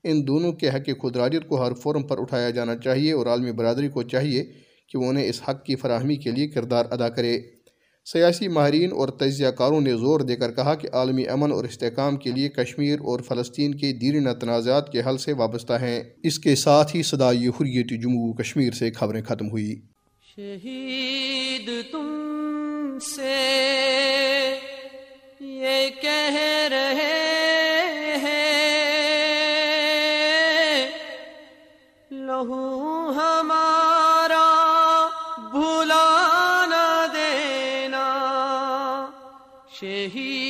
ان 0.05 0.26
دونوں 0.26 0.52
کے 0.52 0.69
حق 0.69 0.88
خودراجت 1.00 1.49
کو 1.49 1.66
ہر 1.66 1.73
فورم 1.73 2.02
پر 2.02 2.21
اٹھایا 2.21 2.50
جانا 2.50 2.76
چاہیے 2.76 3.12
اور 3.12 3.26
عالمی 3.26 3.52
برادری 3.52 3.88
کو 3.88 4.02
چاہیے 4.02 4.45
کہ 4.93 4.99
وہ 4.99 5.05
انہیں 5.05 5.28
اس 5.28 5.43
حق 5.49 5.64
کی 5.64 5.76
فراہمی 5.76 6.16
کے 6.16 6.31
لیے 6.31 6.49
کردار 6.49 6.85
ادا 6.90 7.09
کرے۔ 7.09 7.40
سیاسی 8.05 8.49
ماہرین 8.49 8.93
اور 8.93 9.09
تجزیہ 9.09 9.49
کاروں 9.49 9.81
نے 9.81 9.97
زور 9.97 10.21
دے 10.21 10.37
کر 10.37 10.52
کہا 10.52 10.75
کہ 10.75 10.88
عالمی 10.93 11.28
امن 11.28 11.52
اور 11.52 11.64
استحکام 11.64 12.16
کے 12.16 12.33
لیے 12.33 12.49
کشمیر 12.49 13.00
اور 13.00 13.21
فلسطین 13.21 13.75
کے 13.75 13.93
دیرینہ 13.93 14.31
تنازعات 14.40 14.93
کے 14.93 15.00
حل 15.00 15.16
سے 15.16 15.33
وابستہ 15.33 15.73
ہیں۔ 15.73 16.02
اس 16.23 16.38
کے 16.38 16.55
ساتھ 16.55 16.97
ہی 16.97 17.02
صدائی 17.02 17.49
حریت 17.49 18.02
جموں 18.02 18.35
کشمیر 18.35 18.71
سے 18.71 18.90
خبریں 18.90 19.23
ختم 19.23 19.50
ہوئی 19.50 19.96
شہید 20.37 21.69
تم 21.93 22.99
سے 23.02 23.37
یہ 25.40 25.88
کہہ 26.02 26.37
رہے 26.71 28.16
ہیں 28.16 28.45
لہو 32.11 32.61
ہمارا 33.11 34.45
بھولا 35.50 36.05
نہ 36.66 36.85
دینا 37.14 38.05
شہید 39.81 40.46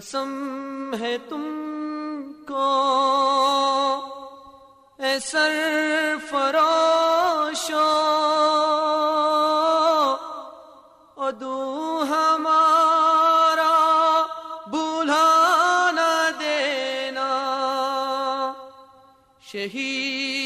قسم 0.00 0.94
ہے 1.00 1.18
تم 1.28 1.42
کو۔ 2.48 2.68
اے 4.98 5.18
سر 5.18 6.14
فروشو 6.30 7.90
ادو 11.16 12.02
ہمارا 12.08 13.72
بولا 14.66 15.90
نہ 15.94 16.30
دینا۔ 16.40 17.28
شہید 19.52 20.39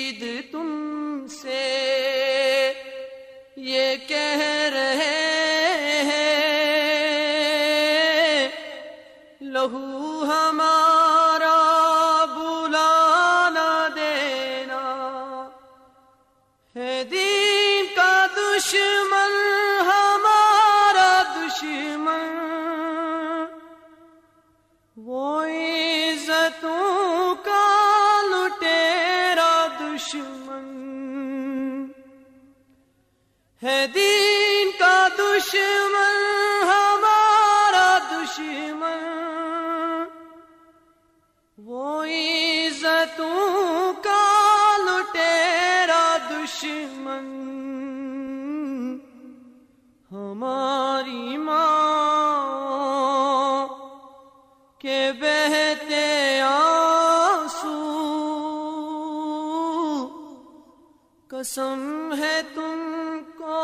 قسم 61.39 62.15
ہے 62.19 62.41
تم 62.55 63.21
کو 63.39 63.63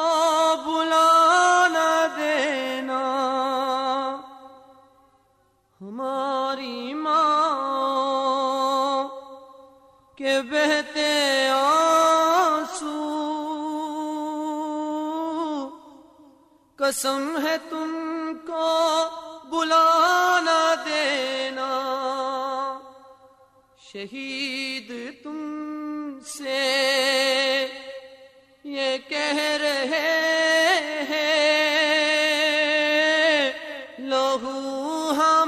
بلا 0.66 1.68
نہ 1.68 2.06
دینا۔ 2.16 3.00
ہماری 5.80 6.94
ماں 6.94 9.08
کے 10.16 10.42
بہتے 10.42 11.48
آنسو۔ 11.48 13.00
قسم 16.76 17.46
ہے 17.46 17.56
تم 17.70 18.32
کو 18.46 18.68
بلا 19.44 20.40
نہ 20.44 20.74
دینا۔ 20.84 21.70
شہید 23.92 25.24
تم 25.24 25.29
یہ 28.64 28.96
کہہ 29.08 29.40
رہے 29.60 30.08
ہیں 31.08 31.30
لہو 34.00 35.12
ہاں 35.16 35.39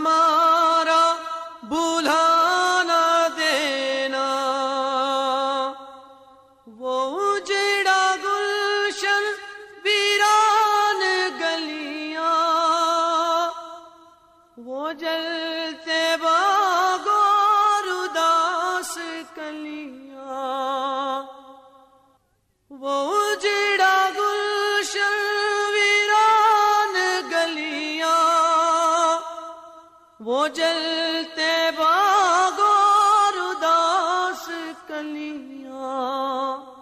جلتے 30.55 31.71
باغور 31.77 33.37
اداس 33.41 34.51
کلیاں 34.87 36.73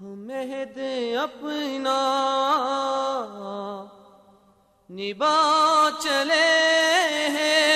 مہد 0.00 0.78
اپنا 1.22 1.98
نبا 4.90 5.36
چلے 6.02 6.48
ہیں۔ 7.28 7.72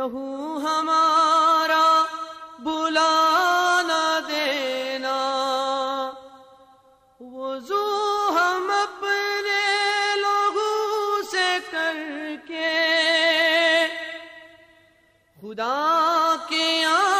لہو 0.00 0.56
ہمارا 0.64 1.86
بلا 2.58 3.82
نہ 3.86 4.04
دینا۔ 4.28 5.16
وضو 7.20 7.84
ہم 8.36 8.70
اپنے 8.70 9.58
لوگوں 10.16 11.22
سے 11.30 11.48
کر 11.70 11.98
کے، 12.48 12.72
خدا 15.40 16.34
کے 16.48 16.84
آسر 16.84 17.19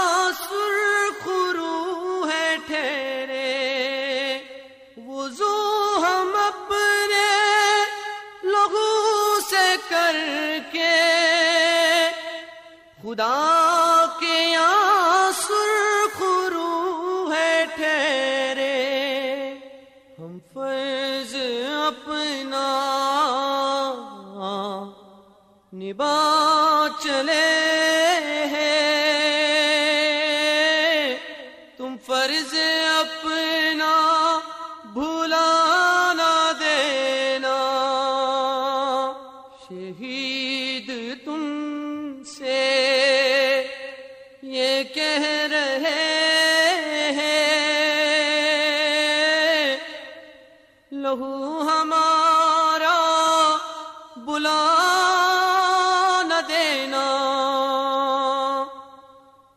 خدا 13.10 13.59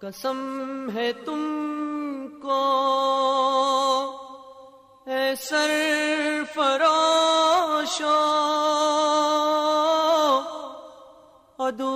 قسم 0.04 0.90
ہے 0.96 1.12
تم 1.26 1.44
کو 2.42 2.62
اے 5.08 5.22
سر 5.42 5.72
فروشو 6.54 8.18
ادو 11.60 11.94